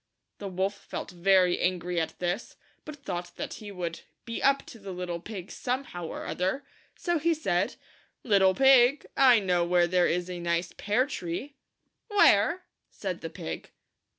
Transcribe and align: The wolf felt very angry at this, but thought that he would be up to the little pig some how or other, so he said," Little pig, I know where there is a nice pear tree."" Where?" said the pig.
The 0.39 0.47
wolf 0.47 0.73
felt 0.73 1.11
very 1.11 1.59
angry 1.59 2.01
at 2.01 2.17
this, 2.17 2.57
but 2.85 2.95
thought 3.05 3.35
that 3.35 3.53
he 3.61 3.69
would 3.71 3.99
be 4.25 4.41
up 4.41 4.65
to 4.65 4.79
the 4.79 4.91
little 4.93 5.19
pig 5.19 5.51
some 5.51 5.83
how 5.83 6.07
or 6.07 6.25
other, 6.25 6.65
so 6.95 7.19
he 7.19 7.35
said," 7.35 7.75
Little 8.33 8.55
pig, 8.55 9.05
I 9.15 9.39
know 9.39 9.63
where 9.63 9.85
there 9.85 10.07
is 10.07 10.27
a 10.27 10.39
nice 10.39 10.73
pear 10.75 11.05
tree."" 11.05 11.55
Where?" 12.07 12.63
said 12.89 13.21
the 13.21 13.29
pig. 13.29 13.69